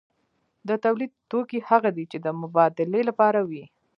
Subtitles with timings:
[0.67, 3.63] د تولید توکي هغه دي چې د مبادلې لپاره وي.